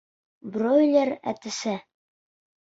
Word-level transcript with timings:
Бройлер 0.55 1.11
әтәсе! 1.33 1.77